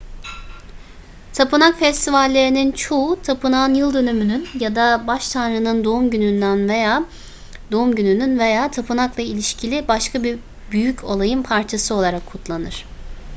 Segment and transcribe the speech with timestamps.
[1.33, 5.83] tapınak festivallerinin çoğu tapınağın yıldönümünün ya da baş tanrının
[7.71, 10.39] doğum gününün veya tapınakla ilişkili başka bir
[10.71, 12.85] büyük olayın parçası olarak kutlanır